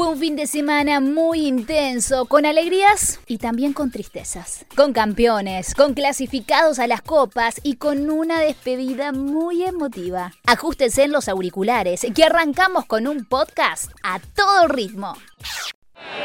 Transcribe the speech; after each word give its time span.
Fue 0.00 0.08
un 0.08 0.18
fin 0.18 0.34
de 0.34 0.46
semana 0.46 0.98
muy 0.98 1.46
intenso, 1.46 2.24
con 2.24 2.46
alegrías 2.46 3.20
y 3.26 3.36
también 3.36 3.74
con 3.74 3.90
tristezas. 3.90 4.64
Con 4.74 4.94
campeones, 4.94 5.74
con 5.74 5.92
clasificados 5.92 6.78
a 6.78 6.86
las 6.86 7.02
copas 7.02 7.60
y 7.62 7.76
con 7.76 8.08
una 8.08 8.40
despedida 8.40 9.12
muy 9.12 9.62
emotiva. 9.62 10.32
Ajustense 10.46 11.02
en 11.02 11.12
los 11.12 11.28
auriculares, 11.28 12.06
que 12.14 12.24
arrancamos 12.24 12.86
con 12.86 13.06
un 13.06 13.26
podcast 13.26 13.90
a 14.02 14.20
todo 14.20 14.68
ritmo. 14.68 15.18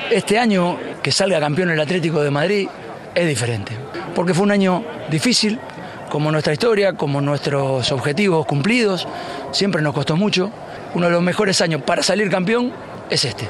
Este 0.10 0.40
año 0.40 0.80
que 1.04 1.12
salga 1.12 1.41
campeón 1.41 1.70
el 1.70 1.82
Atlético 1.82 2.23
de 2.23 2.32
Madrid 2.32 2.70
es 3.13 3.27
diferente, 3.27 3.73
porque 4.16 4.34
fue 4.34 4.44
un 4.46 4.52
año 4.52 4.85
difícil, 5.12 5.60
como 6.10 6.32
nuestra 6.32 6.54
historia, 6.54 6.94
como 6.94 7.20
nuestros 7.20 7.91
objetivos 7.91 8.46
cumplidos, 8.46 9.05
siempre 9.52 9.82
nos 9.82 9.94
costó 9.94 10.16
mucho. 10.16 10.49
Uno 10.94 11.07
de 11.07 11.12
los 11.12 11.21
mejores 11.21 11.60
años 11.60 11.82
para 11.82 12.04
salir 12.04 12.30
campeón 12.30 12.71
es 13.10 13.26
este. 13.26 13.49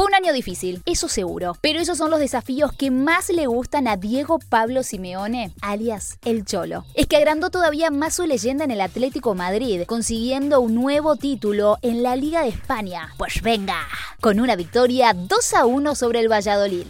Fue 0.00 0.06
un 0.06 0.14
año 0.14 0.32
difícil, 0.32 0.82
eso 0.86 1.10
seguro, 1.10 1.58
pero 1.60 1.78
esos 1.78 1.98
son 1.98 2.10
los 2.10 2.20
desafíos 2.20 2.72
que 2.72 2.90
más 2.90 3.28
le 3.28 3.46
gustan 3.46 3.86
a 3.86 3.98
Diego 3.98 4.38
Pablo 4.38 4.82
Simeone, 4.82 5.52
alias 5.60 6.16
El 6.24 6.46
Cholo. 6.46 6.86
Es 6.94 7.06
que 7.06 7.18
agrandó 7.18 7.50
todavía 7.50 7.90
más 7.90 8.14
su 8.14 8.24
leyenda 8.24 8.64
en 8.64 8.70
el 8.70 8.80
Atlético 8.80 9.34
Madrid, 9.34 9.82
consiguiendo 9.86 10.62
un 10.62 10.74
nuevo 10.74 11.16
título 11.16 11.76
en 11.82 12.02
la 12.02 12.16
Liga 12.16 12.44
de 12.44 12.48
España. 12.48 13.12
Pues 13.18 13.42
venga, 13.42 13.76
con 14.22 14.40
una 14.40 14.56
victoria 14.56 15.12
2 15.12 15.52
a 15.52 15.66
1 15.66 15.94
sobre 15.94 16.20
el 16.20 16.32
Valladolid. 16.32 16.86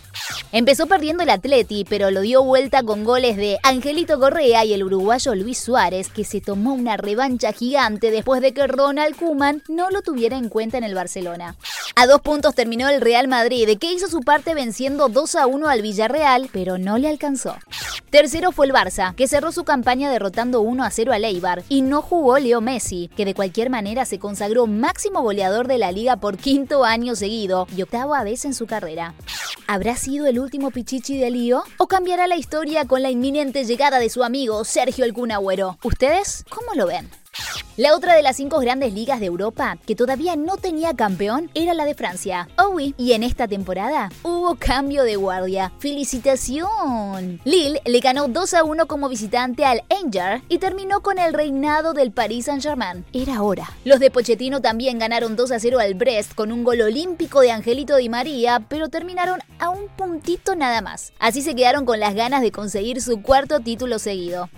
Empezó 0.52 0.86
perdiendo 0.86 1.22
el 1.22 1.30
Atleti, 1.30 1.84
pero 1.88 2.10
lo 2.10 2.20
dio 2.20 2.42
vuelta 2.42 2.82
con 2.82 3.04
goles 3.04 3.36
de 3.36 3.58
Angelito 3.62 4.18
Correa 4.18 4.64
y 4.64 4.72
el 4.72 4.82
uruguayo 4.82 5.34
Luis 5.34 5.58
Suárez, 5.58 6.08
que 6.08 6.24
se 6.24 6.40
tomó 6.40 6.74
una 6.74 6.96
revancha 6.96 7.52
gigante 7.52 8.10
después 8.10 8.40
de 8.40 8.52
que 8.52 8.66
Ronald 8.66 9.16
Kuman 9.16 9.62
no 9.68 9.90
lo 9.90 10.02
tuviera 10.02 10.36
en 10.36 10.48
cuenta 10.48 10.78
en 10.78 10.84
el 10.84 10.94
Barcelona. 10.94 11.56
A 11.96 12.06
dos 12.06 12.20
puntos 12.20 12.54
terminó 12.54 12.88
el 12.88 12.99
Real 13.00 13.28
Madrid, 13.28 13.78
que 13.78 13.92
hizo 13.92 14.08
su 14.08 14.20
parte 14.20 14.54
venciendo 14.54 15.08
2 15.08 15.34
a 15.36 15.46
1 15.46 15.68
al 15.68 15.82
Villarreal, 15.82 16.48
pero 16.52 16.78
no 16.78 16.98
le 16.98 17.08
alcanzó. 17.08 17.56
Tercero 18.10 18.50
fue 18.50 18.66
el 18.66 18.72
Barça, 18.72 19.14
que 19.14 19.28
cerró 19.28 19.52
su 19.52 19.64
campaña 19.64 20.10
derrotando 20.10 20.60
1 20.62 20.82
a 20.82 20.90
0 20.90 21.12
al 21.12 21.24
Eibar, 21.24 21.62
y 21.68 21.82
no 21.82 22.02
jugó 22.02 22.38
Leo 22.38 22.60
Messi, 22.60 23.08
que 23.16 23.24
de 23.24 23.34
cualquier 23.34 23.70
manera 23.70 24.04
se 24.04 24.18
consagró 24.18 24.66
máximo 24.66 25.22
goleador 25.22 25.68
de 25.68 25.78
la 25.78 25.92
liga 25.92 26.16
por 26.16 26.36
quinto 26.36 26.84
año 26.84 27.14
seguido 27.14 27.68
y 27.76 27.82
octava 27.82 28.24
vez 28.24 28.44
en 28.44 28.54
su 28.54 28.66
carrera. 28.66 29.14
¿Habrá 29.68 29.94
sido 29.94 30.26
el 30.26 30.40
último 30.40 30.72
pichichi 30.72 31.18
de 31.18 31.30
Lío? 31.30 31.62
¿O 31.78 31.86
cambiará 31.86 32.26
la 32.26 32.36
historia 32.36 32.84
con 32.86 33.02
la 33.02 33.10
inminente 33.10 33.64
llegada 33.64 34.00
de 34.00 34.10
su 34.10 34.24
amigo 34.24 34.64
Sergio 34.64 35.04
El 35.04 35.14
Cunagüero? 35.14 35.78
¿Ustedes 35.84 36.44
cómo 36.50 36.74
lo 36.74 36.88
ven? 36.88 37.08
La 37.76 37.94
otra 37.94 38.14
de 38.14 38.22
las 38.22 38.36
cinco 38.36 38.58
grandes 38.58 38.92
ligas 38.92 39.20
de 39.20 39.26
Europa 39.26 39.78
que 39.86 39.94
todavía 39.94 40.34
no 40.36 40.56
tenía 40.56 40.94
campeón 40.94 41.50
era 41.54 41.72
la 41.72 41.84
de 41.84 41.94
Francia. 41.94 42.48
Oh, 42.58 42.78
y 42.80 43.12
en 43.12 43.22
esta 43.22 43.46
temporada 43.46 44.10
hubo 44.22 44.56
cambio 44.56 45.04
de 45.04 45.16
guardia. 45.16 45.72
¡Felicitación! 45.78 47.40
Lille 47.44 47.80
le 47.84 48.00
ganó 48.00 48.26
2 48.28 48.54
a 48.54 48.64
1 48.64 48.86
como 48.86 49.08
visitante 49.08 49.64
al 49.64 49.82
Angers 50.02 50.42
y 50.48 50.58
terminó 50.58 51.00
con 51.00 51.18
el 51.18 51.34
reinado 51.34 51.92
del 51.92 52.10
Paris 52.10 52.46
Saint-Germain. 52.46 53.04
Era 53.12 53.42
hora. 53.42 53.70
Los 53.84 54.00
de 54.00 54.10
Pochettino 54.10 54.60
también 54.60 54.98
ganaron 54.98 55.36
2 55.36 55.52
a 55.52 55.60
0 55.60 55.78
al 55.78 55.94
Brest 55.94 56.34
con 56.34 56.52
un 56.52 56.64
gol 56.64 56.80
olímpico 56.80 57.40
de 57.40 57.52
Angelito 57.52 57.96
Di 57.96 58.08
María, 58.08 58.64
pero 58.68 58.88
terminaron 58.88 59.40
a 59.58 59.68
un 59.68 59.88
puntito 59.88 60.56
nada 60.56 60.80
más. 60.80 61.12
Así 61.18 61.42
se 61.42 61.54
quedaron 61.54 61.84
con 61.84 62.00
las 62.00 62.14
ganas 62.14 62.40
de 62.40 62.50
conseguir 62.50 63.02
su 63.02 63.22
cuarto 63.22 63.60
título 63.60 63.98
seguido. 63.98 64.48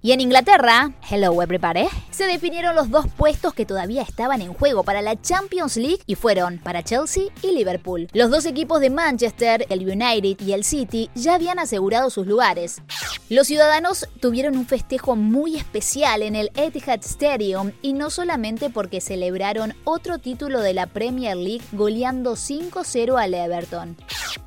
Y 0.00 0.12
en 0.12 0.20
Inglaterra, 0.20 0.92
hello 1.10 1.40
everybody, 1.42 1.86
se 2.10 2.24
definieron 2.24 2.71
los 2.72 2.90
dos 2.90 3.06
puestos 3.16 3.54
que 3.54 3.66
todavía 3.66 4.02
estaban 4.02 4.42
en 4.42 4.52
juego 4.52 4.84
para 4.84 5.02
la 5.02 5.20
Champions 5.20 5.76
League 5.76 6.00
y 6.06 6.14
fueron 6.14 6.58
para 6.58 6.82
Chelsea 6.82 7.24
y 7.42 7.52
Liverpool. 7.52 8.08
Los 8.12 8.30
dos 8.30 8.46
equipos 8.46 8.80
de 8.80 8.90
Manchester, 8.90 9.66
el 9.68 9.88
United 9.88 10.44
y 10.44 10.52
el 10.52 10.64
City, 10.64 11.10
ya 11.14 11.34
habían 11.34 11.58
asegurado 11.58 12.10
sus 12.10 12.26
lugares. 12.26 12.82
Los 13.28 13.46
ciudadanos 13.46 14.08
tuvieron 14.20 14.56
un 14.56 14.66
festejo 14.66 15.16
muy 15.16 15.56
especial 15.56 16.22
en 16.22 16.36
el 16.36 16.50
Etihad 16.54 17.00
Stadium 17.00 17.72
y 17.80 17.92
no 17.92 18.10
solamente 18.10 18.70
porque 18.70 19.00
celebraron 19.00 19.74
otro 19.84 20.18
título 20.18 20.60
de 20.60 20.74
la 20.74 20.86
Premier 20.86 21.36
League 21.36 21.64
goleando 21.72 22.32
5-0 22.32 23.20
al 23.20 23.34
Everton. 23.34 23.96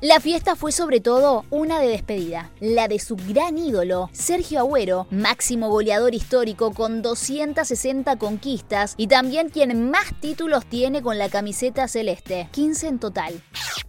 La 0.00 0.20
fiesta 0.20 0.56
fue 0.56 0.72
sobre 0.72 1.00
todo 1.00 1.44
una 1.50 1.80
de 1.80 1.88
despedida, 1.88 2.50
la 2.60 2.88
de 2.88 2.98
su 2.98 3.16
gran 3.16 3.56
ídolo, 3.58 4.10
Sergio 4.12 4.60
Agüero, 4.60 5.06
máximo 5.10 5.68
goleador 5.68 6.14
histórico 6.14 6.72
con 6.72 7.02
260 7.02 8.16
conquistas 8.16 8.94
y 8.96 9.06
también 9.06 9.48
quien 9.48 9.90
más 9.90 10.18
títulos 10.20 10.66
tiene 10.66 11.02
con 11.02 11.18
la 11.18 11.28
camiseta 11.28 11.88
celeste, 11.88 12.48
15 12.52 12.88
en 12.88 12.98
total. 12.98 13.42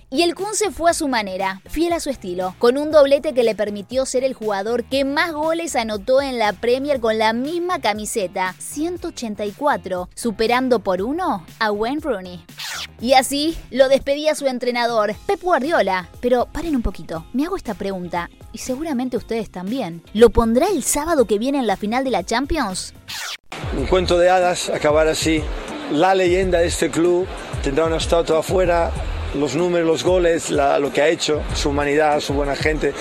Y 0.10 0.22
el 0.22 0.36
Kun 0.36 0.54
se 0.54 0.72
fue 0.72 0.92
a 0.92 0.94
su 0.94 1.10
manera, 1.10 1.62
fiel 1.66 1.92
a 1.92 2.00
su 2.00 2.10
estilo, 2.10 2.56
con 2.60 2.78
un 2.78 2.92
doblete 2.92 3.34
que 3.34 3.44
le 3.44 3.56
permitió 3.56 4.06
ser 4.06 4.24
el 4.24 4.34
jugador 4.34 4.86
que 4.86 5.04
más 5.04 5.34
goles 5.34 5.76
anotó 5.76 6.22
en 6.22 6.40
la 6.40 6.54
Premier 6.54 7.02
con 7.02 7.18
la 7.18 7.34
misma 7.34 7.82
camiseta, 7.82 8.56
184, 8.58 10.08
superando 10.16 10.80
por 10.80 11.02
uno 11.02 11.46
a 11.60 11.72
Wayne 11.72 12.00
Rooney. 12.02 12.46
Y 13.00 13.14
así 13.14 13.56
lo 13.70 13.90
despedía 13.90 14.34
su 14.34 14.48
entrenador, 14.48 15.14
Pep 15.28 15.42
Guardiola. 15.42 16.10
Pero 16.20 16.48
paren 16.52 16.76
un 16.76 16.82
poquito, 16.82 17.26
me 17.34 17.46
hago 17.46 17.56
esta 17.56 17.76
pregunta, 17.76 18.30
y 18.52 18.58
seguramente 18.58 19.18
ustedes 19.18 19.52
también. 19.52 20.02
¿Lo 20.14 20.32
pondrá 20.32 20.68
el 20.68 20.84
sábado 20.84 21.26
que 21.26 21.38
viene 21.38 21.60
en 21.60 21.68
la 21.68 21.78
final 21.78 22.04
de 22.04 22.12
la 22.12 22.24
Champions? 22.24 22.94
Un 23.78 23.86
cuento 23.86 24.18
de 24.18 24.30
hadas, 24.30 24.70
acabar 24.70 25.08
así. 25.08 25.44
La 25.92 26.16
leyenda 26.16 26.60
de 26.60 26.68
este 26.68 26.90
club 26.90 27.28
tendrá 27.64 27.86
una 27.86 27.98
estatua 27.98 28.40
afuera, 28.40 28.92
los 29.36 29.56
números, 29.56 29.88
los 29.88 30.04
goles, 30.04 30.50
lo 30.50 30.92
que 30.92 31.02
ha 31.02 31.08
hecho, 31.08 31.44
su 31.54 31.70
humanidad, 31.70 32.20
su 32.20 32.34
buena 32.34 32.56
gente. 32.56 32.94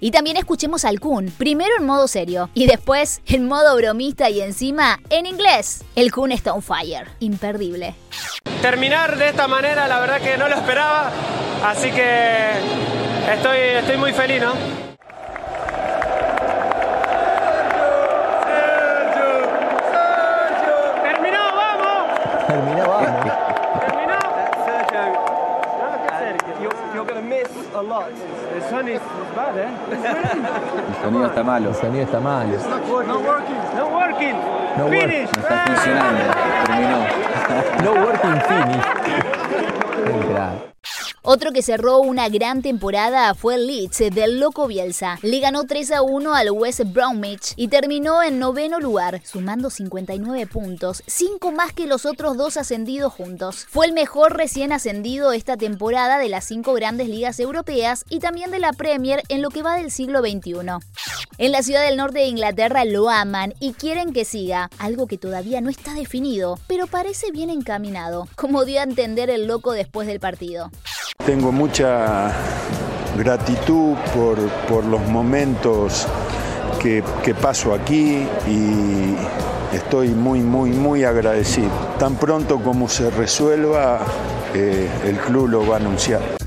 Y 0.00 0.10
también 0.10 0.36
escuchemos 0.36 0.84
al 0.84 1.00
Kun, 1.00 1.32
primero 1.36 1.70
en 1.78 1.86
modo 1.86 2.06
serio 2.08 2.50
y 2.54 2.66
después 2.66 3.20
en 3.26 3.46
modo 3.46 3.76
bromista 3.76 4.30
y 4.30 4.40
encima 4.40 5.00
en 5.10 5.26
inglés. 5.26 5.84
El 5.96 6.12
Kun 6.12 6.32
está 6.32 6.52
on 6.52 6.62
fire, 6.62 7.08
imperdible. 7.20 7.94
Terminar 8.62 9.18
de 9.18 9.28
esta 9.28 9.48
manera, 9.48 9.88
la 9.88 10.00
verdad 10.00 10.20
que 10.20 10.36
no 10.36 10.48
lo 10.48 10.54
esperaba, 10.54 11.10
así 11.64 11.90
que 11.90 12.50
estoy, 13.32 13.58
estoy 13.58 13.96
muy 13.96 14.12
feliz, 14.12 14.40
¿no? 14.40 14.87
A 27.74 27.82
lot. 27.82 28.10
The 28.54 28.60
sun 28.68 28.88
is 28.88 29.00
bad, 29.34 29.56
eh? 29.58 29.68
El 30.88 31.02
sonido 31.02 31.26
está 31.26 31.42
malo. 31.42 31.68
El 31.70 31.74
sonido 31.74 32.04
está 32.04 32.20
mal. 32.20 32.48
No 32.48 33.20
working. 33.20 33.56
No 33.76 33.88
working. 33.88 34.36
No 34.76 34.84
work. 34.86 35.00
Finish. 35.00 35.30
No 35.36 35.42
está 35.42 35.64
funcionando. 35.66 36.24
Terminó. 36.66 36.98
No 37.82 37.92
working 38.04 38.40
finish. 38.42 38.84
Crack. 40.26 40.74
Otro 41.22 41.52
que 41.52 41.62
cerró 41.62 41.98
una 41.98 42.28
gran 42.28 42.62
temporada 42.62 43.34
fue 43.34 43.56
el 43.56 43.66
Leeds 43.66 43.98
del 44.12 44.38
Loco 44.38 44.66
Bielsa. 44.66 45.18
Le 45.22 45.40
ganó 45.40 45.64
3 45.64 45.92
a 45.92 46.02
1 46.02 46.34
al 46.34 46.50
West 46.50 46.80
Bromwich 46.86 47.54
y 47.56 47.68
terminó 47.68 48.22
en 48.22 48.38
noveno 48.38 48.78
lugar, 48.80 49.20
sumando 49.24 49.70
59 49.70 50.46
puntos, 50.46 51.02
5 51.06 51.52
más 51.52 51.72
que 51.72 51.86
los 51.86 52.06
otros 52.06 52.36
dos 52.36 52.56
ascendidos 52.56 53.12
juntos. 53.12 53.66
Fue 53.68 53.86
el 53.86 53.92
mejor 53.92 54.36
recién 54.36 54.72
ascendido 54.72 55.32
esta 55.32 55.56
temporada 55.56 56.18
de 56.18 56.28
las 56.28 56.44
cinco 56.44 56.72
grandes 56.74 57.08
ligas 57.08 57.40
europeas 57.40 58.04
y 58.08 58.20
también 58.20 58.50
de 58.50 58.58
la 58.58 58.72
Premier 58.72 59.22
en 59.28 59.42
lo 59.42 59.50
que 59.50 59.62
va 59.62 59.76
del 59.76 59.90
siglo 59.90 60.20
XXI. 60.20 60.54
En 61.38 61.52
la 61.52 61.62
ciudad 61.62 61.84
del 61.84 61.96
norte 61.96 62.18
de 62.20 62.26
Inglaterra 62.26 62.84
lo 62.84 63.10
aman 63.10 63.54
y 63.60 63.72
quieren 63.72 64.12
que 64.12 64.24
siga, 64.24 64.70
algo 64.78 65.06
que 65.06 65.18
todavía 65.18 65.60
no 65.60 65.70
está 65.70 65.94
definido, 65.94 66.58
pero 66.66 66.86
parece 66.86 67.30
bien 67.30 67.50
encaminado, 67.50 68.28
como 68.34 68.64
dio 68.64 68.80
a 68.80 68.84
entender 68.84 69.30
el 69.30 69.46
loco 69.46 69.72
después 69.72 70.06
del 70.06 70.20
partido. 70.20 70.70
Tengo 71.24 71.52
mucha 71.52 72.32
gratitud 73.16 73.96
por, 74.14 74.38
por 74.66 74.84
los 74.84 75.00
momentos 75.08 76.06
que, 76.80 77.04
que 77.22 77.34
paso 77.34 77.74
aquí 77.74 78.26
y 78.46 79.14
estoy 79.76 80.08
muy, 80.08 80.40
muy, 80.40 80.70
muy 80.70 81.04
agradecido. 81.04 81.70
Tan 81.98 82.16
pronto 82.16 82.58
como 82.60 82.88
se 82.88 83.10
resuelva, 83.10 84.00
eh, 84.54 84.88
el 85.04 85.18
club 85.18 85.48
lo 85.48 85.68
va 85.68 85.76
a 85.76 85.80
anunciar. 85.80 86.37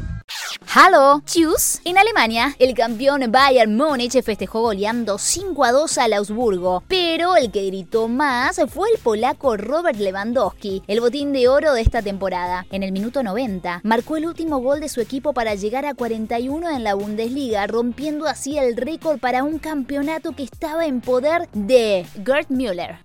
Hallo, 0.73 1.19
tschüss. 1.25 1.81
En 1.83 1.97
Alemania, 1.97 2.55
el 2.57 2.73
campeón 2.73 3.29
Bayern 3.29 3.75
Múnich 3.75 4.23
festejó 4.23 4.61
goleando 4.61 5.17
5 5.17 5.65
a 5.65 5.73
2 5.73 5.97
al 5.97 6.13
Augsburgo, 6.13 6.81
pero 6.87 7.35
el 7.35 7.51
que 7.51 7.65
gritó 7.65 8.07
más 8.07 8.61
fue 8.69 8.87
el 8.89 8.97
polaco 8.97 9.57
Robert 9.57 9.99
Lewandowski, 9.99 10.81
el 10.87 11.01
botín 11.01 11.33
de 11.33 11.49
oro 11.49 11.73
de 11.73 11.81
esta 11.81 12.01
temporada. 12.01 12.65
En 12.71 12.83
el 12.83 12.93
minuto 12.93 13.21
90, 13.21 13.81
marcó 13.83 14.15
el 14.15 14.25
último 14.25 14.59
gol 14.59 14.79
de 14.79 14.87
su 14.87 15.01
equipo 15.01 15.33
para 15.33 15.55
llegar 15.55 15.85
a 15.85 15.93
41 15.93 16.69
en 16.69 16.85
la 16.85 16.93
Bundesliga, 16.93 17.67
rompiendo 17.67 18.25
así 18.25 18.57
el 18.57 18.77
récord 18.77 19.19
para 19.19 19.43
un 19.43 19.59
campeonato 19.59 20.31
que 20.31 20.43
estaba 20.43 20.85
en 20.85 21.01
poder 21.01 21.49
de 21.51 22.05
Gerd 22.25 22.45
Müller. 22.47 22.99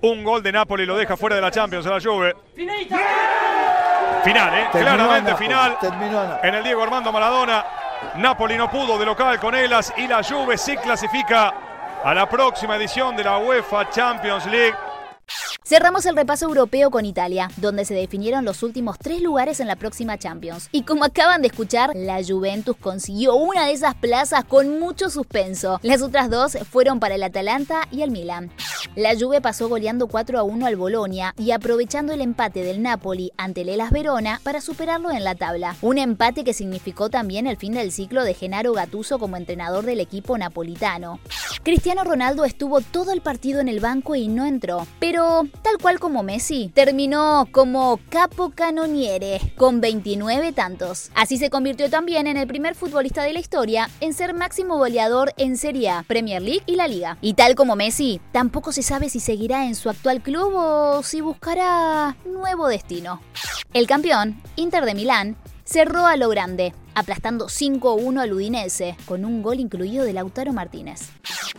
Un 0.00 0.24
gol 0.24 0.42
de 0.42 0.50
Napoli 0.50 0.84
lo 0.84 0.96
deja 0.96 1.16
fuera 1.16 1.36
de 1.36 1.42
la 1.42 1.52
Champions 1.52 1.86
a 1.86 1.90
la 1.90 2.00
Juve. 2.00 2.34
Final, 4.24 4.54
¿eh? 4.54 4.68
Terminó 4.72 4.94
Claramente 4.94 5.34
final. 5.36 5.78
terminó. 5.80 6.38
En 6.42 6.54
el 6.54 6.64
Diego 6.64 6.82
Armando 6.82 7.12
Maradona. 7.12 7.64
Napoli 8.16 8.56
no 8.56 8.70
pudo 8.70 8.98
de 8.98 9.06
local 9.06 9.38
con 9.38 9.54
Elas 9.54 9.92
y 9.96 10.06
la 10.06 10.22
Juve 10.22 10.58
sí 10.58 10.76
clasifica 10.76 11.54
a 12.02 12.12
la 12.14 12.28
próxima 12.28 12.76
edición 12.76 13.16
de 13.16 13.24
la 13.24 13.38
UEFA 13.38 13.88
Champions 13.90 14.46
League. 14.46 14.74
Cerramos 15.66 16.04
el 16.04 16.14
repaso 16.14 16.44
europeo 16.44 16.90
con 16.90 17.06
Italia, 17.06 17.48
donde 17.56 17.86
se 17.86 17.94
definieron 17.94 18.44
los 18.44 18.62
últimos 18.62 18.98
tres 18.98 19.22
lugares 19.22 19.60
en 19.60 19.66
la 19.66 19.76
próxima 19.76 20.18
Champions. 20.18 20.68
Y 20.72 20.82
como 20.82 21.04
acaban 21.04 21.40
de 21.40 21.48
escuchar, 21.48 21.92
la 21.94 22.22
Juventus 22.22 22.76
consiguió 22.76 23.34
una 23.34 23.64
de 23.64 23.72
esas 23.72 23.94
plazas 23.94 24.44
con 24.44 24.78
mucho 24.78 25.08
suspenso. 25.08 25.80
Las 25.82 26.02
otras 26.02 26.28
dos 26.28 26.58
fueron 26.70 27.00
para 27.00 27.14
el 27.14 27.22
Atalanta 27.22 27.88
y 27.90 28.02
el 28.02 28.10
Milan. 28.10 28.52
La 28.94 29.18
Juve 29.18 29.40
pasó 29.40 29.70
goleando 29.70 30.06
4 30.06 30.38
a 30.38 30.42
1 30.42 30.66
al 30.66 30.76
Bolonia 30.76 31.34
y 31.38 31.52
aprovechando 31.52 32.12
el 32.12 32.20
empate 32.20 32.62
del 32.62 32.82
Napoli 32.82 33.32
ante 33.38 33.62
el 33.62 33.70
Elas 33.70 33.90
Verona 33.90 34.42
para 34.44 34.60
superarlo 34.60 35.10
en 35.10 35.24
la 35.24 35.34
tabla. 35.34 35.76
Un 35.80 35.96
empate 35.96 36.44
que 36.44 36.52
significó 36.52 37.08
también 37.08 37.46
el 37.46 37.56
fin 37.56 37.72
del 37.72 37.90
ciclo 37.90 38.22
de 38.22 38.34
Genaro 38.34 38.74
Gattuso 38.74 39.18
como 39.18 39.38
entrenador 39.38 39.86
del 39.86 40.00
equipo 40.00 40.36
napolitano. 40.36 41.20
Cristiano 41.62 42.04
Ronaldo 42.04 42.44
estuvo 42.44 42.82
todo 42.82 43.12
el 43.12 43.22
partido 43.22 43.60
en 43.60 43.68
el 43.68 43.80
banco 43.80 44.14
y 44.14 44.28
no 44.28 44.44
entró, 44.44 44.86
pero 45.00 45.44
tal 45.62 45.78
cual 45.78 46.00
como 46.00 46.22
Messi, 46.22 46.70
terminó 46.74 47.48
como 47.50 48.00
capo 48.08 48.50
canoniere 48.50 49.40
con 49.56 49.80
29 49.80 50.52
tantos. 50.52 51.10
Así 51.14 51.36
se 51.38 51.50
convirtió 51.50 51.90
también 51.90 52.26
en 52.26 52.36
el 52.36 52.46
primer 52.46 52.74
futbolista 52.74 53.22
de 53.22 53.32
la 53.32 53.40
historia 53.40 53.90
en 54.00 54.14
ser 54.14 54.34
máximo 54.34 54.76
goleador 54.78 55.32
en 55.36 55.56
Serie 55.56 55.90
A, 55.90 56.02
Premier 56.02 56.42
League 56.42 56.62
y 56.66 56.76
la 56.76 56.88
Liga. 56.88 57.18
Y 57.20 57.34
tal 57.34 57.54
como 57.54 57.76
Messi, 57.76 58.20
tampoco 58.32 58.72
se 58.72 58.82
sabe 58.82 59.08
si 59.08 59.20
seguirá 59.20 59.66
en 59.66 59.74
su 59.74 59.90
actual 59.90 60.22
club 60.22 60.52
o 60.54 61.02
si 61.02 61.20
buscará 61.20 62.16
nuevo 62.24 62.68
destino. 62.68 63.20
El 63.72 63.86
campeón, 63.86 64.40
Inter 64.56 64.84
de 64.84 64.94
Milán, 64.94 65.36
cerró 65.64 66.06
a 66.06 66.16
lo 66.16 66.28
grande, 66.28 66.74
aplastando 66.94 67.46
5-1 67.46 68.20
al 68.20 68.32
Udinese, 68.32 68.96
con 69.06 69.24
un 69.24 69.42
gol 69.42 69.60
incluido 69.60 70.04
de 70.04 70.12
Lautaro 70.12 70.52
Martínez. 70.52 71.10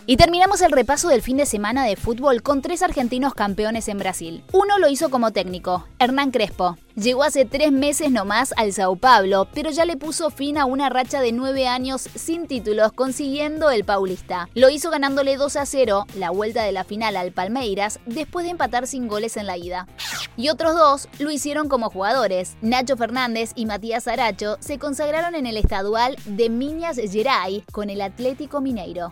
Y 0.07 0.17
terminamos 0.17 0.61
el 0.61 0.71
repaso 0.71 1.07
del 1.07 1.23
fin 1.23 1.37
de 1.37 1.47
semana 1.47 1.83
de 1.83 1.95
fútbol 1.95 2.43
con 2.43 2.61
tres 2.61 2.83
argentinos 2.83 3.33
campeones 3.33 3.87
en 3.87 3.97
Brasil. 3.97 4.43
Uno 4.53 4.77
lo 4.77 4.87
hizo 4.87 5.09
como 5.09 5.31
técnico, 5.31 5.87
Hernán 5.97 6.29
Crespo. 6.29 6.77
Llegó 6.95 7.23
hace 7.23 7.43
tres 7.43 7.71
meses 7.71 8.11
nomás 8.11 8.53
al 8.55 8.71
Sao 8.71 8.95
Paulo, 8.95 9.49
pero 9.53 9.71
ya 9.71 9.83
le 9.83 9.97
puso 9.97 10.29
fin 10.29 10.59
a 10.59 10.65
una 10.65 10.89
racha 10.89 11.21
de 11.21 11.31
nueve 11.31 11.67
años 11.67 12.07
sin 12.13 12.47
títulos, 12.47 12.93
consiguiendo 12.93 13.71
el 13.71 13.83
Paulista. 13.83 14.47
Lo 14.53 14.69
hizo 14.69 14.91
ganándole 14.91 15.37
2 15.37 15.55
a 15.57 15.65
0 15.65 16.05
la 16.15 16.29
vuelta 16.29 16.61
de 16.63 16.71
la 16.71 16.83
final 16.83 17.17
al 17.17 17.31
Palmeiras, 17.31 17.99
después 18.05 18.45
de 18.45 18.51
empatar 18.51 18.85
sin 18.87 19.07
goles 19.07 19.35
en 19.37 19.47
la 19.47 19.57
ida. 19.57 19.87
Y 20.37 20.49
otros 20.49 20.75
dos 20.75 21.09
lo 21.19 21.31
hicieron 21.31 21.67
como 21.67 21.89
jugadores. 21.89 22.55
Nacho 22.61 22.95
Fernández 22.95 23.51
y 23.55 23.65
Matías 23.65 24.07
Aracho 24.07 24.57
se 24.59 24.77
consagraron 24.77 25.35
en 25.35 25.47
el 25.47 25.57
estadual 25.57 26.15
de 26.25 26.49
Minas 26.49 26.97
Gerais 26.97 27.63
con 27.71 27.89
el 27.89 28.01
Atlético 28.01 28.61
Mineiro. 28.61 29.11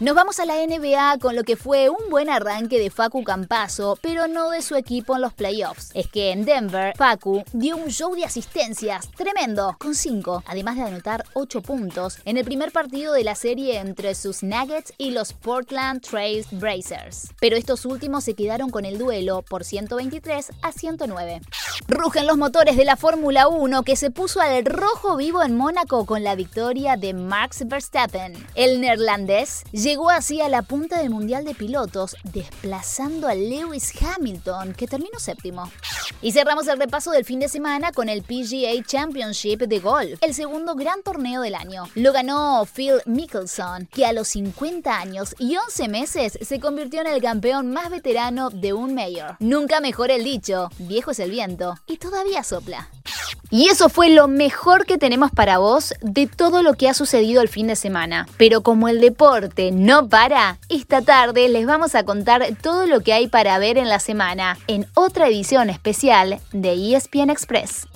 Nos 0.00 0.14
vamos 0.14 0.40
a 0.40 0.46
la 0.46 0.54
NBA 0.54 1.18
con 1.20 1.36
lo 1.36 1.44
que 1.44 1.56
fue 1.56 1.90
un 1.90 2.08
buen 2.08 2.30
arranque 2.30 2.78
de 2.78 2.88
Facu 2.88 3.22
Campazo, 3.22 3.98
pero 4.00 4.28
no 4.28 4.48
de 4.48 4.62
su 4.62 4.74
equipo 4.74 5.14
en 5.14 5.20
los 5.20 5.34
playoffs. 5.34 5.90
Es 5.92 6.08
que 6.08 6.30
en 6.30 6.46
Denver, 6.46 6.94
Facu 6.96 7.44
dio 7.52 7.76
un 7.76 7.90
show 7.90 8.14
de 8.14 8.24
asistencias 8.24 9.10
tremendo, 9.10 9.76
con 9.78 9.94
5, 9.94 10.44
además 10.46 10.76
de 10.76 10.84
anotar 10.84 11.26
8 11.34 11.60
puntos 11.60 12.16
en 12.24 12.38
el 12.38 12.46
primer 12.46 12.72
partido 12.72 13.12
de 13.12 13.24
la 13.24 13.34
serie 13.34 13.76
entre 13.76 14.14
sus 14.14 14.42
Nuggets 14.42 14.94
y 14.96 15.10
los 15.10 15.34
Portland 15.34 16.00
Trail 16.00 16.46
Blazers. 16.52 17.34
Pero 17.38 17.58
estos 17.58 17.84
últimos 17.84 18.24
se 18.24 18.32
quedaron 18.32 18.70
con 18.70 18.86
el 18.86 18.96
duelo 18.96 19.42
por 19.42 19.64
123 19.64 20.50
a 20.62 20.72
109. 20.72 21.42
Rugen 21.88 22.26
los 22.26 22.38
motores 22.38 22.78
de 22.78 22.86
la 22.86 22.96
Fórmula 22.96 23.48
1 23.48 23.82
que 23.82 23.96
se 23.96 24.10
puso 24.10 24.40
al 24.40 24.64
rojo 24.64 25.18
vivo 25.18 25.42
en 25.42 25.58
Mónaco 25.58 26.06
con 26.06 26.24
la 26.24 26.36
victoria 26.36 26.96
de 26.96 27.12
Max 27.12 27.64
Verstappen. 27.66 28.32
El 28.54 28.80
neerlandés 28.80 29.64
llegó 29.90 30.08
así 30.08 30.40
a 30.40 30.48
la 30.48 30.62
punta 30.62 30.98
del 30.98 31.10
Mundial 31.10 31.44
de 31.44 31.52
Pilotos, 31.52 32.14
desplazando 32.22 33.26
a 33.26 33.34
Lewis 33.34 33.92
Hamilton, 34.00 34.72
que 34.72 34.86
terminó 34.86 35.18
séptimo. 35.18 35.68
Y 36.22 36.30
cerramos 36.30 36.68
el 36.68 36.78
repaso 36.78 37.10
del 37.10 37.24
fin 37.24 37.40
de 37.40 37.48
semana 37.48 37.90
con 37.90 38.08
el 38.08 38.22
PGA 38.22 38.80
Championship 38.86 39.62
de 39.62 39.80
golf, 39.80 40.22
el 40.22 40.32
segundo 40.32 40.76
gran 40.76 41.02
torneo 41.02 41.42
del 41.42 41.56
año. 41.56 41.88
Lo 41.96 42.12
ganó 42.12 42.64
Phil 42.72 43.02
Mickelson, 43.04 43.86
que 43.86 44.06
a 44.06 44.12
los 44.12 44.28
50 44.28 44.96
años 44.96 45.34
y 45.40 45.56
11 45.56 45.88
meses 45.88 46.38
se 46.40 46.60
convirtió 46.60 47.00
en 47.00 47.08
el 47.08 47.20
campeón 47.20 47.72
más 47.72 47.90
veterano 47.90 48.50
de 48.50 48.72
un 48.72 48.94
mayor. 48.94 49.38
Nunca 49.40 49.80
mejor 49.80 50.12
el 50.12 50.22
dicho, 50.22 50.68
viejo 50.78 51.10
es 51.10 51.18
el 51.18 51.32
viento, 51.32 51.74
y 51.88 51.96
todavía 51.96 52.44
sopla. 52.44 52.88
Y 53.50 53.68
eso 53.68 53.88
fue 53.88 54.10
lo 54.10 54.28
mejor 54.28 54.86
que 54.86 54.96
tenemos 54.96 55.32
para 55.32 55.58
vos 55.58 55.92
de 56.00 56.28
todo 56.28 56.62
lo 56.62 56.74
que 56.74 56.88
ha 56.88 56.94
sucedido 56.94 57.42
el 57.42 57.48
fin 57.48 57.66
de 57.66 57.74
semana. 57.74 58.28
Pero 58.36 58.62
como 58.62 58.88
el 58.88 59.00
deporte 59.00 59.72
no 59.72 60.08
para, 60.08 60.58
esta 60.68 61.02
tarde 61.02 61.48
les 61.48 61.66
vamos 61.66 61.96
a 61.96 62.04
contar 62.04 62.44
todo 62.62 62.86
lo 62.86 63.00
que 63.00 63.12
hay 63.12 63.26
para 63.26 63.58
ver 63.58 63.76
en 63.76 63.88
la 63.88 63.98
semana 63.98 64.56
en 64.68 64.86
otra 64.94 65.26
edición 65.26 65.68
especial 65.68 66.38
de 66.52 66.94
ESPN 66.94 67.30
Express. 67.30 67.88